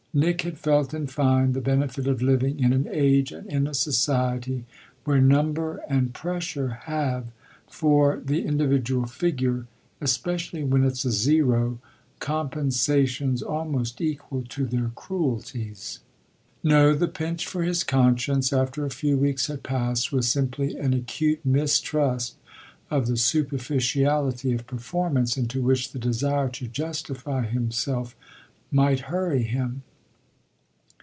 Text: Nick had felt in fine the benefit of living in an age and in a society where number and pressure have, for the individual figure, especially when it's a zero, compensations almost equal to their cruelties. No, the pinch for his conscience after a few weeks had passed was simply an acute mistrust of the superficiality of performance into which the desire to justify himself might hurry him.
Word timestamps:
Nick 0.13 0.41
had 0.41 0.57
felt 0.57 0.93
in 0.93 1.07
fine 1.07 1.53
the 1.53 1.61
benefit 1.61 2.05
of 2.05 2.21
living 2.21 2.59
in 2.59 2.73
an 2.73 2.85
age 2.91 3.31
and 3.31 3.47
in 3.47 3.65
a 3.65 3.73
society 3.73 4.65
where 5.05 5.21
number 5.21 5.77
and 5.87 6.13
pressure 6.13 6.81
have, 6.83 7.27
for 7.69 8.19
the 8.25 8.43
individual 8.43 9.05
figure, 9.05 9.67
especially 10.01 10.65
when 10.65 10.83
it's 10.83 11.05
a 11.05 11.11
zero, 11.13 11.79
compensations 12.19 13.41
almost 13.41 14.01
equal 14.01 14.41
to 14.41 14.65
their 14.65 14.91
cruelties. 14.95 16.01
No, 16.61 16.93
the 16.93 17.07
pinch 17.07 17.47
for 17.47 17.63
his 17.63 17.81
conscience 17.85 18.51
after 18.51 18.85
a 18.85 18.89
few 18.91 19.15
weeks 19.15 19.47
had 19.47 19.63
passed 19.63 20.11
was 20.11 20.27
simply 20.27 20.75
an 20.77 20.93
acute 20.93 21.39
mistrust 21.45 22.35
of 22.89 23.07
the 23.07 23.15
superficiality 23.15 24.51
of 24.51 24.67
performance 24.67 25.37
into 25.37 25.61
which 25.61 25.93
the 25.93 25.99
desire 25.99 26.49
to 26.49 26.67
justify 26.67 27.45
himself 27.45 28.13
might 28.71 28.99
hurry 29.07 29.43
him. 29.43 29.83